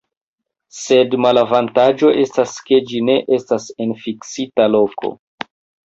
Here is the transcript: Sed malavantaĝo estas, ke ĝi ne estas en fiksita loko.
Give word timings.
Sed 0.77 1.13
malavantaĝo 1.25 2.11
estas, 2.23 2.57
ke 2.71 2.81
ĝi 2.91 3.05
ne 3.13 3.21
estas 3.41 3.71
en 3.87 3.97
fiksita 4.05 4.71
loko. 4.77 5.19